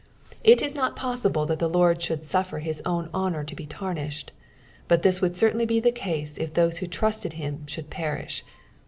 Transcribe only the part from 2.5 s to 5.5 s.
his own honour to be tamiiihed, but this would